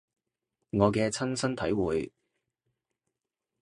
[0.71, 2.11] 我嘅親身體會